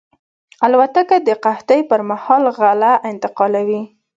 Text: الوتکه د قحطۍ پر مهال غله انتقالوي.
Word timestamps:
الوتکه 0.65 1.17
د 1.27 1.29
قحطۍ 1.43 1.81
پر 1.89 1.99
مهال 2.09 2.43
غله 2.57 2.91
انتقالوي. 3.11 3.81